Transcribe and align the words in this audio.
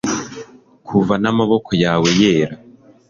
Kuva 0.87 1.13
n'amaboko 1.21 1.71
yawe 1.83 2.09
yera, 2.19 2.55